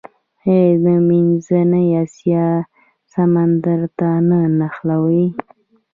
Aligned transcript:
آیا 0.53 0.95
منځنۍ 1.07 1.87
اسیا 2.01 2.45
سمندر 3.13 3.79
ته 3.97 4.09
نه 4.29 4.39
نښلوي؟ 4.57 5.25